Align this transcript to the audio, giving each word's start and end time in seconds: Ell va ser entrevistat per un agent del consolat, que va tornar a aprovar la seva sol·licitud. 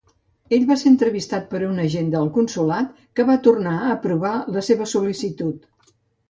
Ell 0.55 0.63
va 0.69 0.75
ser 0.81 0.85
entrevistat 0.91 1.43
per 1.51 1.59
un 1.67 1.81
agent 1.83 2.09
del 2.15 2.31
consolat, 2.37 2.97
que 3.19 3.27
va 3.29 3.37
tornar 3.49 3.75
a 3.83 3.93
aprovar 3.99 4.33
la 4.57 4.65
seva 4.71 4.89
sol·licitud. 4.95 5.71